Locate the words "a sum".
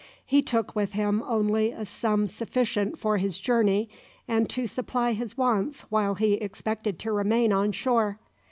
1.69-2.25